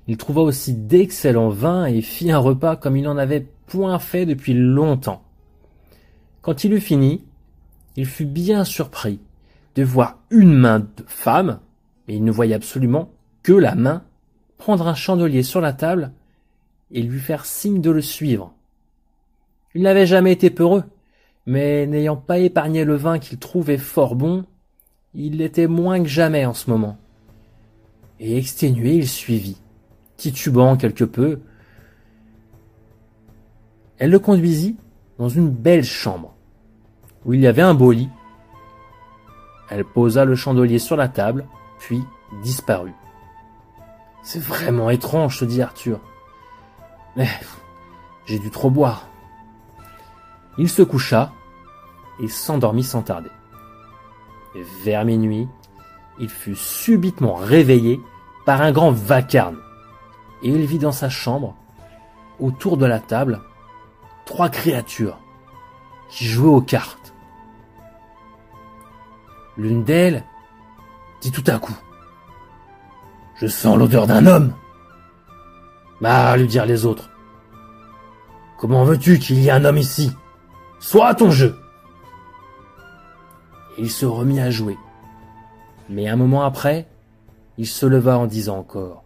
Il 0.07 0.17
trouva 0.17 0.41
aussi 0.41 0.73
d'excellents 0.73 1.49
vins 1.49 1.85
et 1.85 2.01
fit 2.01 2.31
un 2.31 2.37
repas 2.37 2.75
comme 2.75 2.95
il 2.95 3.03
n'en 3.03 3.17
avait 3.17 3.47
point 3.67 3.99
fait 3.99 4.25
depuis 4.25 4.53
longtemps. 4.53 5.23
Quand 6.41 6.63
il 6.63 6.73
eut 6.73 6.79
fini, 6.79 7.23
il 7.95 8.05
fut 8.05 8.25
bien 8.25 8.63
surpris 8.63 9.19
de 9.75 9.83
voir 9.83 10.19
une 10.29 10.53
main 10.53 10.79
de 10.79 11.03
femme, 11.07 11.59
mais 12.07 12.15
il 12.15 12.23
ne 12.23 12.31
voyait 12.31 12.55
absolument 12.55 13.11
que 13.43 13.53
la 13.53 13.75
main, 13.75 14.03
prendre 14.57 14.87
un 14.87 14.95
chandelier 14.95 15.43
sur 15.43 15.61
la 15.61 15.73
table 15.73 16.11
et 16.91 17.01
lui 17.01 17.19
faire 17.19 17.45
signe 17.45 17.81
de 17.81 17.91
le 17.91 18.01
suivre. 18.01 18.53
Il 19.73 19.83
n'avait 19.83 20.05
jamais 20.05 20.31
été 20.31 20.49
peureux, 20.49 20.83
mais 21.45 21.85
n'ayant 21.87 22.15
pas 22.15 22.39
épargné 22.39 22.85
le 22.85 22.95
vin 22.95 23.19
qu'il 23.19 23.37
trouvait 23.37 23.77
fort 23.77 24.15
bon, 24.15 24.45
il 25.13 25.37
l'était 25.37 25.67
moins 25.67 26.01
que 26.01 26.09
jamais 26.09 26.45
en 26.45 26.53
ce 26.53 26.69
moment. 26.69 26.97
Et 28.19 28.37
exténué, 28.37 28.95
il 28.95 29.07
suivit, 29.07 29.57
titubant 30.17 30.77
quelque 30.77 31.03
peu. 31.03 31.39
Elle 33.97 34.11
le 34.11 34.19
conduisit 34.19 34.77
dans 35.17 35.29
une 35.29 35.49
belle 35.49 35.83
chambre, 35.83 36.34
où 37.25 37.33
il 37.33 37.41
y 37.41 37.47
avait 37.47 37.61
un 37.61 37.73
beau 37.73 37.91
lit. 37.91 38.09
Elle 39.69 39.83
posa 39.83 40.25
le 40.25 40.35
chandelier 40.35 40.79
sur 40.79 40.95
la 40.95 41.07
table, 41.07 41.47
puis 41.79 42.03
disparut. 42.43 42.93
C'est 44.21 44.41
vraiment 44.41 44.89
étrange, 44.89 45.39
se 45.39 45.45
dit 45.45 45.61
Arthur. 45.61 45.99
Mais 47.15 47.29
j'ai 48.25 48.39
dû 48.39 48.49
trop 48.51 48.69
boire. 48.69 49.07
Il 50.57 50.69
se 50.69 50.81
coucha 50.81 51.31
et 52.19 52.27
s'endormit 52.27 52.83
sans 52.83 53.01
tarder. 53.01 53.29
Vers 54.83 55.03
minuit, 55.03 55.47
il 56.19 56.29
fut 56.29 56.55
subitement 56.55 57.35
réveillé 57.35 57.99
par 58.45 58.61
un 58.61 58.71
grand 58.71 58.91
vacarme, 58.91 59.59
et 60.43 60.49
il 60.49 60.65
vit 60.65 60.79
dans 60.79 60.91
sa 60.91 61.09
chambre, 61.09 61.55
autour 62.39 62.77
de 62.77 62.85
la 62.85 62.99
table, 62.99 63.41
trois 64.25 64.49
créatures 64.49 65.19
qui 66.09 66.25
jouaient 66.25 66.47
aux 66.47 66.61
cartes. 66.61 67.14
L'une 69.57 69.83
d'elles 69.83 70.23
dit 71.21 71.31
tout 71.31 71.43
à 71.47 71.57
coup 71.57 71.75
Je 73.37 73.47
sens 73.47 73.77
l'odeur 73.77 74.07
d'un 74.07 74.25
homme. 74.25 74.53
Bah, 76.01 76.35
lui 76.35 76.47
dirent 76.47 76.65
les 76.65 76.85
autres. 76.85 77.09
Comment 78.57 78.83
veux-tu 78.83 79.19
qu'il 79.19 79.39
y 79.39 79.47
ait 79.47 79.51
un 79.51 79.65
homme 79.65 79.77
ici? 79.77 80.11
Sois 80.79 81.07
à 81.07 81.15
ton 81.15 81.31
jeu. 81.31 81.57
il 83.77 83.89
se 83.89 84.05
remit 84.05 84.39
à 84.39 84.49
jouer. 84.49 84.77
Mais 85.89 86.07
un 86.07 86.15
moment 86.15 86.43
après, 86.43 86.87
il 87.57 87.67
se 87.67 87.85
leva 87.85 88.17
en 88.17 88.25
disant 88.25 88.57
encore 88.57 89.03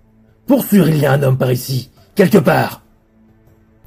Pour 0.48 0.64
sûr, 0.64 0.88
il 0.90 0.98
y 0.98 1.06
a 1.06 1.12
un 1.12 1.24
homme 1.24 1.38
par 1.38 1.52
ici, 1.52 1.92
quelque 2.16 2.38
part. 2.38 2.82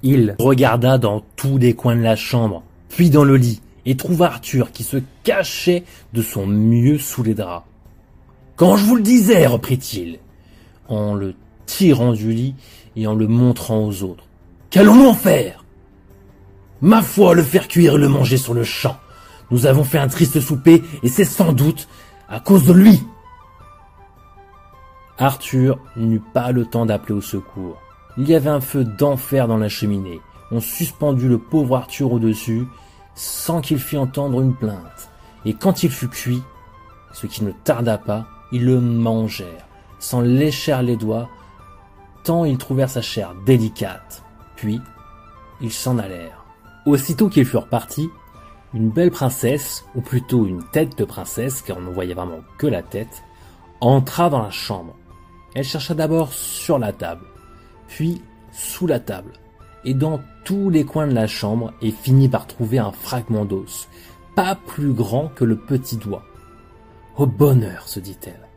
Il 0.02 0.36
regarda 0.38 0.98
dans 0.98 1.22
tous 1.36 1.58
les 1.58 1.74
coins 1.74 1.96
de 1.96 2.02
la 2.02 2.16
chambre, 2.16 2.62
puis 2.88 3.10
dans 3.10 3.24
le 3.24 3.36
lit, 3.36 3.62
et 3.86 3.96
trouva 3.96 4.26
Arthur 4.26 4.72
qui 4.72 4.84
se 4.84 4.98
cachait 5.24 5.84
de 6.12 6.22
son 6.22 6.46
mieux 6.46 6.98
sous 6.98 7.22
les 7.22 7.34
draps. 7.34 7.66
Quand 8.56 8.76
je 8.76 8.84
vous 8.84 8.96
le 8.96 9.02
disais, 9.02 9.46
reprit-il, 9.46 10.18
en 10.88 11.14
le 11.14 11.34
tirant 11.66 12.12
du 12.12 12.32
lit 12.32 12.54
et 12.96 13.06
en 13.06 13.14
le 13.14 13.26
montrant 13.26 13.84
aux 13.84 14.02
autres. 14.02 14.24
Qu'allons-nous 14.70 15.08
en 15.08 15.14
faire? 15.14 15.64
Ma 16.80 17.02
foi, 17.02 17.34
le 17.34 17.42
faire 17.42 17.68
cuire 17.68 17.94
et 17.94 17.98
le 17.98 18.08
manger 18.08 18.36
sur 18.36 18.54
le 18.54 18.64
champ. 18.64 18.96
Nous 19.50 19.66
avons 19.66 19.84
fait 19.84 19.98
un 19.98 20.08
triste 20.08 20.40
souper 20.40 20.82
et 21.02 21.08
c'est 21.08 21.24
sans 21.24 21.52
doute 21.52 21.88
à 22.28 22.40
cause 22.40 22.64
de 22.64 22.72
lui. 22.72 23.02
Arthur 25.18 25.78
n'eut 25.96 26.22
pas 26.32 26.52
le 26.52 26.64
temps 26.64 26.86
d'appeler 26.86 27.14
au 27.14 27.20
secours. 27.20 27.80
Il 28.18 28.28
y 28.28 28.34
avait 28.34 28.50
un 28.50 28.60
feu 28.60 28.84
d'enfer 28.84 29.46
dans 29.46 29.58
la 29.58 29.68
cheminée. 29.68 30.20
On 30.50 30.60
suspendit 30.60 31.28
le 31.28 31.38
pauvre 31.38 31.76
Arthur 31.76 32.12
au-dessus 32.12 32.66
sans 33.14 33.60
qu'il 33.60 33.78
fît 33.78 33.98
entendre 33.98 34.40
une 34.40 34.54
plainte. 34.54 35.10
Et 35.44 35.54
quand 35.54 35.82
il 35.82 35.90
fut 35.90 36.08
cuit, 36.08 36.42
ce 37.12 37.26
qui 37.26 37.44
ne 37.44 37.52
tarda 37.64 37.98
pas, 37.98 38.26
ils 38.52 38.64
le 38.64 38.80
mangèrent, 38.80 39.66
s'en 39.98 40.20
léchèrent 40.20 40.82
les 40.82 40.96
doigts, 40.96 41.28
tant 42.24 42.44
ils 42.44 42.58
trouvèrent 42.58 42.90
sa 42.90 43.02
chair 43.02 43.34
délicate. 43.46 44.22
Puis, 44.56 44.80
ils 45.60 45.72
s'en 45.72 45.98
allèrent. 45.98 46.44
Aussitôt 46.86 47.28
qu'ils 47.28 47.46
furent 47.46 47.68
partis, 47.68 48.08
une 48.74 48.90
belle 48.90 49.10
princesse, 49.10 49.84
ou 49.94 50.00
plutôt 50.00 50.46
une 50.46 50.64
tête 50.70 50.96
de 50.96 51.04
princesse, 51.04 51.62
car 51.62 51.76
on 51.78 51.82
ne 51.82 51.92
voyait 51.92 52.14
vraiment 52.14 52.40
que 52.58 52.66
la 52.66 52.82
tête, 52.82 53.22
entra 53.80 54.30
dans 54.30 54.42
la 54.42 54.50
chambre. 54.50 54.94
Elle 55.54 55.64
chercha 55.64 55.94
d'abord 55.94 56.32
sur 56.32 56.78
la 56.78 56.92
table, 56.92 57.26
puis 57.88 58.22
sous 58.52 58.86
la 58.86 59.00
table, 59.00 59.32
et 59.84 59.94
dans 59.94 60.20
tous 60.44 60.70
les 60.70 60.84
coins 60.84 61.06
de 61.06 61.14
la 61.14 61.26
chambre, 61.26 61.72
et 61.82 61.90
finit 61.90 62.28
par 62.28 62.46
trouver 62.46 62.78
un 62.78 62.92
fragment 62.92 63.44
d'os, 63.44 63.88
pas 64.34 64.54
plus 64.54 64.92
grand 64.92 65.28
que 65.28 65.44
le 65.44 65.56
petit 65.56 65.96
doigt. 65.96 66.24
Au 67.16 67.26
bonheur, 67.26 67.88
se 67.88 68.00
dit-elle. 68.00 68.48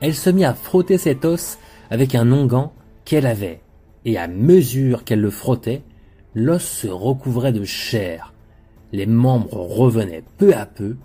Elle 0.00 0.14
se 0.14 0.30
mit 0.30 0.44
à 0.44 0.54
frotter 0.54 0.98
cet 0.98 1.24
os 1.24 1.58
avec 1.90 2.14
un 2.14 2.30
onguent 2.30 2.70
qu'elle 3.04 3.26
avait, 3.26 3.62
et 4.04 4.18
à 4.18 4.28
mesure 4.28 5.04
qu'elle 5.04 5.20
le 5.20 5.30
frottait, 5.30 5.82
l'os 6.34 6.62
se 6.62 6.88
recouvrait 6.88 7.52
de 7.52 7.64
chair, 7.64 8.34
les 8.92 9.06
membres 9.06 9.56
revenaient 9.56 10.24
peu 10.36 10.54
à 10.54 10.66
peu, 10.66 10.96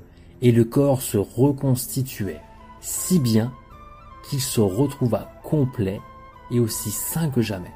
et 0.42 0.52
le 0.52 0.66
corps 0.66 1.02
se 1.02 1.18
reconstituait, 1.18 2.42
si 2.82 3.20
bien 3.20 3.54
qu'il 4.30 4.42
se 4.42 4.62
retrouva 4.62 5.32
complet 5.44 6.00
et 6.52 6.60
aussi 6.60 6.92
sain 6.92 7.30
que 7.30 7.42
jamais. 7.42 7.72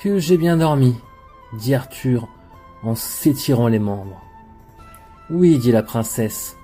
Que 0.00 0.20
j'ai 0.20 0.36
bien 0.36 0.58
dormi, 0.58 0.94
dit 1.54 1.74
Arthur 1.74 2.28
en 2.84 2.94
s'étirant 2.94 3.66
les 3.66 3.80
membres. 3.80 4.22
Oui, 5.28 5.58
dit 5.58 5.72
la 5.72 5.82
princesse, 5.82 6.56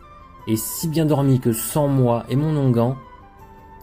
et 0.47 0.55
si 0.55 0.87
bien 0.87 1.05
dormi 1.05 1.41
que 1.41 1.53
sans 1.53 1.89
moi 1.89 2.27
et 2.29 2.37
mon 2.37 2.57
onguent, 2.57 2.95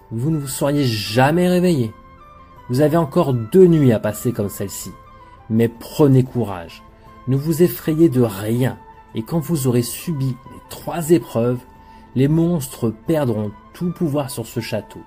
vous 0.09 0.31
ne 0.31 0.37
vous 0.37 0.47
seriez 0.47 0.85
jamais 0.85 1.49
réveillé. 1.49 1.93
Vous 2.69 2.79
avez 2.79 2.95
encore 2.95 3.33
deux 3.33 3.67
nuits 3.67 3.91
à 3.91 3.99
passer 3.99 4.31
comme 4.31 4.47
celle-ci, 4.47 4.93
mais 5.49 5.67
prenez 5.67 6.23
courage, 6.23 6.81
ne 7.27 7.35
vous 7.35 7.61
effrayez 7.61 8.07
de 8.07 8.21
rien, 8.21 8.77
et 9.15 9.21
quand 9.21 9.39
vous 9.39 9.67
aurez 9.67 9.81
subi 9.81 10.27
les 10.27 10.61
trois 10.69 11.09
épreuves, 11.09 11.59
les 12.15 12.29
monstres 12.29 12.89
perdront 13.05 13.51
tout 13.73 13.91
pouvoir 13.91 14.31
sur 14.31 14.47
ce 14.47 14.61
château, 14.61 15.01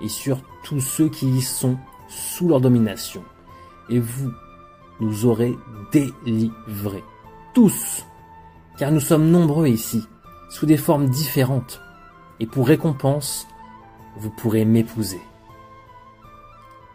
et 0.00 0.08
sur 0.08 0.38
tous 0.64 0.80
ceux 0.80 1.08
qui 1.08 1.28
y 1.28 1.42
sont 1.42 1.76
sous 2.08 2.48
leur 2.48 2.60
domination, 2.60 3.22
et 3.88 3.98
vous 3.98 4.32
nous 5.00 5.26
aurez 5.26 5.56
délivrés, 5.92 7.04
tous, 7.52 8.06
car 8.78 8.90
nous 8.90 9.00
sommes 9.00 9.30
nombreux 9.30 9.68
ici, 9.68 10.06
sous 10.48 10.66
des 10.66 10.76
formes 10.76 11.08
différentes, 11.08 11.80
et 12.40 12.46
pour 12.46 12.66
récompense, 12.66 13.46
vous 14.16 14.30
pourrez 14.30 14.64
m'épouser. 14.64 15.20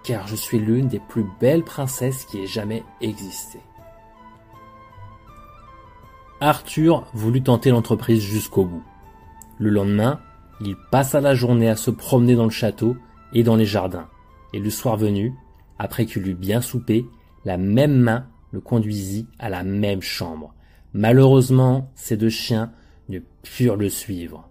Car 0.04 0.28
je 0.28 0.36
suis 0.36 0.60
l'une 0.60 0.88
des 0.88 1.00
plus 1.00 1.26
belles 1.40 1.64
princesses 1.64 2.26
qui 2.26 2.40
ait 2.40 2.48
jamais 2.48 2.84
existé. 3.02 3.60
Arthur 6.42 7.06
voulut 7.14 7.44
tenter 7.44 7.70
l'entreprise 7.70 8.22
jusqu'au 8.22 8.64
bout. 8.64 8.84
Le 9.58 9.70
lendemain, 9.70 10.22
il 10.62 10.78
passa 10.90 11.20
la 11.20 11.36
journée 11.36 11.70
à 11.70 11.76
se 11.76 11.92
promener 11.92 12.36
dans 12.36 12.46
le 12.46 12.50
château 12.50 12.96
et 13.34 13.44
dans 13.44 13.58
les 13.58 13.66
jardins, 13.66 14.08
et 14.54 14.60
le 14.60 14.70
soir 14.70 14.96
venu, 14.96 15.34
après 15.80 16.06
qu'il 16.06 16.28
eut 16.28 16.36
bien 16.36 16.62
soupé, 16.62 17.06
la 17.46 17.58
même 17.58 17.96
main 17.96 18.28
le 18.52 18.60
conduisit 18.60 19.28
à 19.40 19.50
la 19.50 19.64
même 19.64 20.02
chambre. 20.02 20.54
Malheureusement, 20.94 21.92
ces 21.96 22.18
deux 22.18 22.30
chiens 22.30 22.72
ne 23.08 23.20
purent 23.44 23.78
le 23.78 23.90
suivre. 23.90 24.50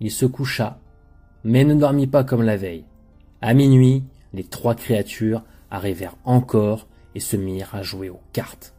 Il 0.00 0.10
se 0.10 0.26
coucha, 0.26 0.80
mais 1.44 1.64
ne 1.64 1.74
dormit 1.74 2.06
pas 2.06 2.24
comme 2.24 2.42
la 2.42 2.56
veille. 2.56 2.84
À 3.40 3.54
minuit, 3.54 4.04
les 4.32 4.44
trois 4.44 4.74
créatures 4.74 5.42
arrivèrent 5.70 6.16
encore 6.24 6.88
et 7.14 7.20
se 7.20 7.36
mirent 7.36 7.74
à 7.74 7.82
jouer 7.82 8.08
aux 8.08 8.20
cartes. 8.32 8.74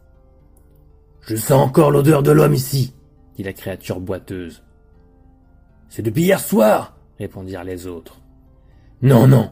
Je 1.20 1.36
sens 1.36 1.60
encore 1.60 1.90
l'odeur 1.90 2.22
de 2.22 2.30
l'homme 2.30 2.54
ici, 2.54 2.94
dit 3.36 3.42
la 3.42 3.52
créature 3.52 4.00
boiteuse. 4.00 4.62
C'est 5.88 6.02
depuis 6.02 6.22
hier 6.22 6.40
soir, 6.40 6.96
répondirent 7.18 7.64
les 7.64 7.86
autres. 7.86 8.20
Non, 9.02 9.26
non, 9.26 9.50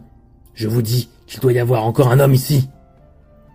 je 0.57 0.67
vous 0.67 0.83
dis 0.83 1.11
qu'il 1.27 1.39
doit 1.39 1.53
y 1.53 1.61
avoir 1.61 1.85
encore 1.85 2.11
un 2.11 2.19
homme 2.19 2.35
ici. 2.35 2.69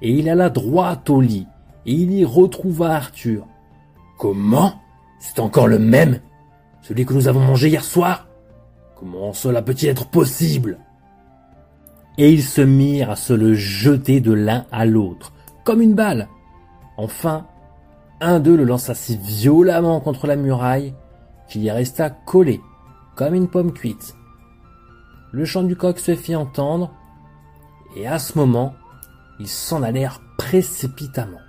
Et 0.01 0.11
il 0.11 0.29
alla 0.29 0.49
droit 0.49 0.97
au 1.09 1.19
lit, 1.19 1.47
et 1.85 1.91
il 1.91 2.13
y 2.13 2.23
retrouva 2.23 2.95
Arthur. 2.95 3.45
Comment? 4.17 4.75
C'est 5.19 5.39
encore 5.39 5.67
le 5.67 5.79
même? 5.79 6.19
Celui 6.81 7.05
que 7.05 7.13
nous 7.13 7.27
avons 7.27 7.41
mangé 7.41 7.69
hier 7.69 7.83
soir? 7.83 8.27
Comment 8.95 9.33
cela 9.33 9.61
peut-il 9.61 9.89
être 9.89 10.07
possible? 10.07 10.79
Et 12.17 12.31
ils 12.31 12.43
se 12.43 12.61
mirent 12.61 13.11
à 13.11 13.15
se 13.15 13.33
le 13.33 13.53
jeter 13.53 14.21
de 14.21 14.31
l'un 14.31 14.65
à 14.71 14.85
l'autre, 14.85 15.33
comme 15.63 15.81
une 15.81 15.95
balle. 15.95 16.27
Enfin, 16.97 17.47
un 18.19 18.39
d'eux 18.39 18.55
le 18.55 18.63
lança 18.63 18.93
si 18.93 19.17
violemment 19.17 19.99
contre 20.01 20.27
la 20.27 20.35
muraille 20.35 20.93
qu'il 21.47 21.63
y 21.63 21.71
resta 21.71 22.11
collé, 22.11 22.61
comme 23.15 23.33
une 23.33 23.47
pomme 23.47 23.73
cuite. 23.73 24.15
Le 25.31 25.45
chant 25.45 25.63
du 25.63 25.77
coq 25.77 25.97
se 25.97 26.15
fit 26.15 26.35
entendre, 26.35 26.91
et 27.95 28.05
à 28.05 28.19
ce 28.19 28.37
moment, 28.37 28.73
ils 29.39 29.47
s'en 29.47 29.81
allèrent 29.81 30.21
précipitamment. 30.37 31.39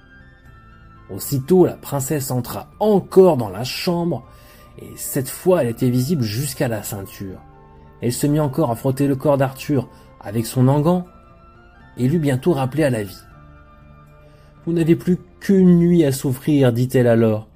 Aussitôt, 1.10 1.66
la 1.66 1.74
princesse 1.74 2.30
entra 2.30 2.70
encore 2.78 3.36
dans 3.36 3.50
la 3.50 3.64
chambre, 3.64 4.24
et 4.80 4.90
cette 4.96 5.28
fois 5.28 5.62
elle 5.62 5.68
était 5.68 5.90
visible 5.90 6.22
jusqu'à 6.22 6.68
la 6.68 6.82
ceinture. 6.82 7.40
Elle 8.00 8.12
se 8.12 8.26
mit 8.26 8.40
encore 8.40 8.70
à 8.70 8.76
frotter 8.76 9.06
le 9.08 9.16
corps 9.16 9.36
d'Arthur 9.36 9.88
avec 10.20 10.46
son 10.46 10.68
engan, 10.68 11.04
et 11.96 12.08
l'eut 12.08 12.20
bientôt 12.20 12.52
rappelé 12.52 12.84
à 12.84 12.90
la 12.90 13.02
vie. 13.02 13.20
Vous 14.64 14.72
n'avez 14.72 14.94
plus 14.94 15.18
qu'une 15.40 15.78
nuit 15.78 16.04
à 16.04 16.12
souffrir, 16.12 16.72
dit-elle 16.72 17.08
alors. 17.08 17.48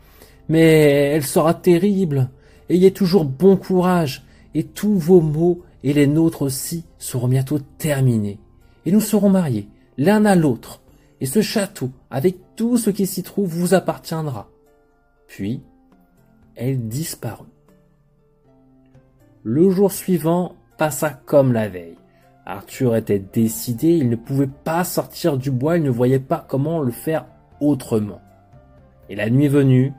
Mais 0.49 1.13
elle 1.13 1.25
sera 1.25 1.55
terrible. 1.55 2.31
Ayez 2.69 2.93
toujours 2.93 3.25
bon 3.25 3.57
courage, 3.57 4.25
et 4.55 4.65
tous 4.65 4.99
vos 4.99 5.21
maux 5.21 5.63
et 5.87 5.93
les 5.93 6.09
nôtres 6.09 6.43
aussi 6.43 6.85
seront 6.99 7.29
bientôt 7.29 7.61
terminés. 7.79 8.41
Et 8.87 8.91
nous 8.91 9.01
serons 9.01 9.31
mariés, 9.31 9.69
l'un 9.97 10.25
à 10.25 10.35
l'autre, 10.35 10.83
et 11.21 11.27
ce 11.27 11.43
château, 11.43 11.91
avec 12.11 12.39
tout 12.57 12.77
ce 12.77 12.91
qui 12.91 13.07
s'y 13.07 13.23
trouve, 13.23 13.49
vous 13.49 13.73
appartiendra. 13.73 14.49
Puis, 15.29 15.63
elle 16.57 16.89
disparut. 16.89 17.47
Le 19.45 19.71
jour 19.71 19.93
suivant 19.93 20.57
passa 20.77 21.11
comme 21.11 21.53
la 21.53 21.69
veille. 21.69 21.99
Arthur 22.47 22.97
était 22.97 23.21
décidé, 23.21 23.91
il 23.91 24.11
ne 24.11 24.17
pouvait 24.17 24.49
pas 24.49 24.83
sortir 24.83 25.39
du 25.39 25.53
bois, 25.53 25.77
il 25.77 25.85
ne 25.85 25.91
voyait 25.91 26.19
pas 26.19 26.45
comment 26.49 26.81
le 26.81 26.91
faire 26.91 27.27
autrement. 27.61 28.21
Et 29.09 29.15
la 29.15 29.31
nuit 29.31 29.47
venue, 29.47 29.93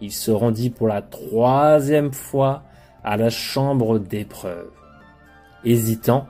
il 0.00 0.10
se 0.10 0.30
rendit 0.30 0.70
pour 0.70 0.88
la 0.88 1.02
troisième 1.02 2.14
fois 2.14 2.62
à 3.04 3.18
la 3.18 3.28
chambre 3.28 3.98
d'épreuve. 3.98 4.70
Hésitant, 5.64 6.28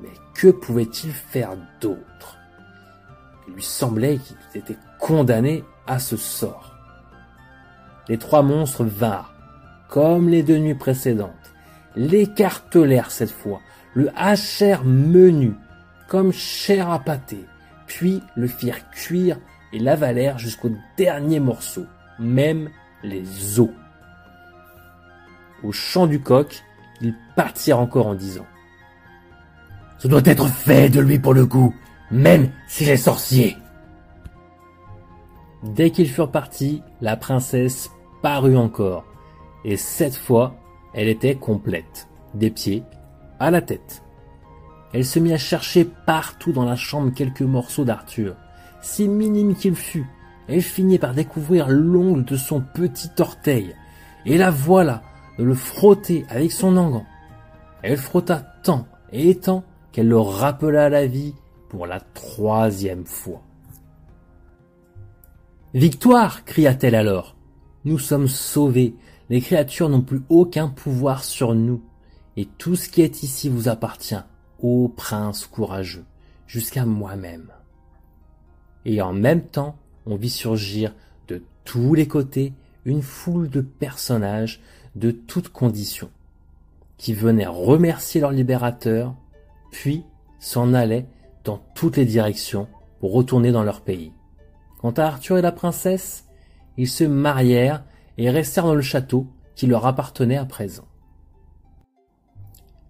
mais 0.00 0.12
que 0.34 0.48
pouvait-il 0.48 1.12
faire 1.12 1.50
d'autre? 1.80 2.38
Il 3.48 3.54
lui 3.54 3.62
semblait 3.62 4.18
qu'il 4.18 4.36
était 4.54 4.78
condamné 4.98 5.64
à 5.86 5.98
ce 5.98 6.16
sort. 6.16 6.74
Les 8.08 8.18
trois 8.18 8.42
monstres 8.42 8.84
vinrent, 8.84 9.32
comme 9.88 10.28
les 10.28 10.42
deux 10.42 10.58
nuits 10.58 10.74
précédentes, 10.74 11.30
l'écartelèrent 11.96 13.10
cette 13.10 13.30
fois, 13.30 13.60
le 13.94 14.10
hachèrent 14.16 14.84
menu, 14.84 15.54
comme 16.08 16.32
chair 16.32 16.90
à 16.90 16.98
pâté, 16.98 17.44
puis 17.86 18.22
le 18.36 18.46
firent 18.46 18.88
cuire 18.90 19.38
et 19.72 19.78
l'avalèrent 19.78 20.38
jusqu'au 20.38 20.70
dernier 20.96 21.40
morceau, 21.40 21.86
même 22.18 22.70
les 23.02 23.60
os. 23.60 23.70
Au 25.62 25.72
chant 25.72 26.06
du 26.06 26.20
coq, 26.20 26.62
ils 27.00 27.14
partirent 27.36 27.78
encore 27.78 28.06
en 28.06 28.14
disant 28.14 28.46
Ce 30.02 30.08
doit 30.08 30.22
être 30.24 30.48
fait 30.48 30.88
de 30.88 30.98
lui 30.98 31.20
pour 31.20 31.32
le 31.32 31.46
coup, 31.46 31.72
même 32.10 32.50
s'il 32.66 32.88
est 32.88 32.96
sorcier. 32.96 33.56
Dès 35.62 35.90
qu'ils 35.90 36.08
furent 36.08 36.32
partis, 36.32 36.82
la 37.00 37.16
princesse 37.16 37.88
parut 38.20 38.56
encore, 38.56 39.04
et 39.64 39.76
cette 39.76 40.16
fois, 40.16 40.56
elle 40.92 41.06
était 41.06 41.36
complète, 41.36 42.08
des 42.34 42.50
pieds 42.50 42.82
à 43.38 43.52
la 43.52 43.62
tête. 43.62 44.02
Elle 44.92 45.04
se 45.04 45.20
mit 45.20 45.32
à 45.32 45.38
chercher 45.38 45.84
partout 45.84 46.50
dans 46.50 46.64
la 46.64 46.74
chambre 46.74 47.14
quelques 47.14 47.42
morceaux 47.42 47.84
d'Arthur. 47.84 48.34
Si 48.80 49.06
minime 49.06 49.54
qu'il 49.54 49.76
fût, 49.76 50.08
elle 50.48 50.62
finit 50.62 50.98
par 50.98 51.14
découvrir 51.14 51.68
l'ongle 51.68 52.24
de 52.24 52.36
son 52.36 52.60
petit 52.60 53.10
orteil, 53.20 53.76
et 54.26 54.36
la 54.36 54.50
voilà 54.50 55.02
de 55.38 55.44
le 55.44 55.54
frotter 55.54 56.26
avec 56.28 56.50
son 56.50 56.76
engan. 56.76 57.06
Elle 57.82 57.98
frotta 57.98 58.42
tant 58.64 58.88
et 59.12 59.36
tant 59.36 59.62
qu'elle 59.92 60.08
le 60.08 60.18
rappela 60.18 60.86
à 60.86 60.88
la 60.88 61.06
vie 61.06 61.34
pour 61.68 61.86
la 61.86 62.00
troisième 62.00 63.06
fois. 63.06 63.42
Victoire 65.74 66.44
cria-t-elle 66.44 66.94
alors. 66.94 67.36
Nous 67.84 67.98
sommes 67.98 68.28
sauvés, 68.28 68.94
les 69.30 69.40
créatures 69.40 69.88
n'ont 69.88 70.02
plus 70.02 70.22
aucun 70.28 70.68
pouvoir 70.68 71.24
sur 71.24 71.54
nous 71.54 71.82
et 72.36 72.46
tout 72.46 72.76
ce 72.76 72.88
qui 72.88 73.02
est 73.02 73.22
ici 73.22 73.48
vous 73.48 73.68
appartient, 73.68 74.22
ô 74.60 74.88
prince 74.88 75.46
courageux, 75.46 76.04
jusqu'à 76.46 76.86
moi-même. 76.86 77.50
Et 78.84 79.02
en 79.02 79.12
même 79.12 79.42
temps, 79.42 79.76
on 80.06 80.16
vit 80.16 80.30
surgir 80.30 80.94
de 81.28 81.42
tous 81.64 81.94
les 81.94 82.08
côtés 82.08 82.52
une 82.84 83.02
foule 83.02 83.48
de 83.48 83.60
personnages 83.60 84.60
de 84.96 85.10
toutes 85.10 85.48
conditions, 85.48 86.10
qui 86.98 87.14
venaient 87.14 87.46
remercier 87.46 88.20
leur 88.20 88.32
libérateur, 88.32 89.14
puis 89.72 90.04
s'en 90.38 90.72
allaient 90.74 91.08
dans 91.42 91.58
toutes 91.74 91.96
les 91.96 92.04
directions 92.04 92.68
pour 93.00 93.12
retourner 93.12 93.50
dans 93.50 93.64
leur 93.64 93.80
pays. 93.80 94.12
Quant 94.80 94.92
à 94.92 95.04
Arthur 95.04 95.38
et 95.38 95.42
la 95.42 95.50
princesse, 95.50 96.26
ils 96.76 96.88
se 96.88 97.02
marièrent 97.02 97.84
et 98.18 98.30
restèrent 98.30 98.66
dans 98.66 98.76
le 98.76 98.82
château 98.82 99.26
qui 99.56 99.66
leur 99.66 99.86
appartenait 99.86 100.36
à 100.36 100.44
présent. 100.44 100.84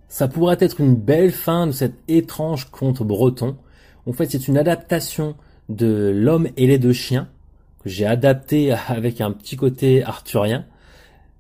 Ça 0.09 0.29
pourrait 0.29 0.59
être 0.61 0.81
une 0.81 0.95
belle 0.95 1.33
fin 1.33 1.67
de 1.67 1.73
cet 1.73 1.95
étrange 2.09 2.71
conte 2.71 3.03
breton. 3.03 3.57
En 4.07 4.13
fait, 4.13 4.31
c'est 4.31 4.49
une 4.49 4.59
adaptation 4.59 5.37
de 5.71 6.13
L'homme 6.15 6.49
et 6.59 6.67
les 6.67 6.79
deux 6.79 6.93
chiens, 6.93 7.31
que 7.83 7.89
j'ai 7.89 8.05
adapté 8.05 8.73
avec 8.73 9.23
un 9.23 9.33
petit 9.33 9.57
côté 9.57 10.05
arthurien. 10.05 10.67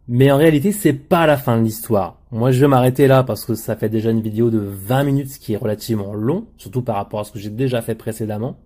Mais 0.08 0.32
en 0.32 0.36
réalité, 0.36 0.72
c'est 0.72 0.92
pas 0.92 1.26
la 1.26 1.36
fin 1.36 1.58
de 1.58 1.64
l'histoire. 1.64 2.18
Moi, 2.32 2.50
je 2.50 2.60
vais 2.60 2.68
m'arrêter 2.68 3.06
là 3.06 3.22
parce 3.22 3.44
que 3.44 3.54
ça 3.54 3.76
fait 3.76 3.88
déjà 3.88 4.10
une 4.10 4.20
vidéo 4.20 4.50
de 4.50 4.58
20 4.58 5.04
minutes, 5.04 5.30
ce 5.30 5.38
qui 5.38 5.52
est 5.52 5.56
relativement 5.56 6.12
long, 6.14 6.46
surtout 6.56 6.82
par 6.82 6.96
rapport 6.96 7.20
à 7.20 7.24
ce 7.24 7.30
que 7.30 7.38
j'ai 7.38 7.50
déjà 7.50 7.82
fait 7.82 7.94
précédemment. 7.94 8.56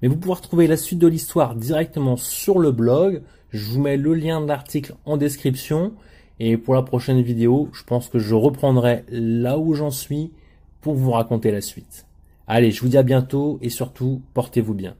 Mais 0.00 0.08
vous 0.08 0.16
pouvez 0.16 0.34
retrouver 0.34 0.66
la 0.68 0.76
suite 0.76 1.00
de 1.00 1.08
l'histoire 1.08 1.56
directement 1.56 2.16
sur 2.16 2.58
le 2.58 2.70
blog. 2.70 3.22
Je 3.50 3.70
vous 3.70 3.80
mets 3.80 3.96
le 3.96 4.14
lien 4.14 4.40
de 4.40 4.46
l'article 4.46 4.94
en 5.04 5.16
description. 5.16 5.92
Et 6.38 6.56
pour 6.56 6.74
la 6.74 6.82
prochaine 6.82 7.20
vidéo, 7.20 7.68
je 7.72 7.82
pense 7.82 8.08
que 8.08 8.18
je 8.18 8.34
reprendrai 8.34 9.04
là 9.10 9.58
où 9.58 9.74
j'en 9.74 9.90
suis 9.90 10.30
pour 10.80 10.94
vous 10.94 11.10
raconter 11.10 11.50
la 11.50 11.60
suite. 11.60 12.06
Allez, 12.46 12.70
je 12.70 12.80
vous 12.80 12.88
dis 12.88 12.96
à 12.96 13.02
bientôt 13.02 13.58
et 13.60 13.70
surtout, 13.70 14.22
portez-vous 14.34 14.74
bien. 14.74 14.94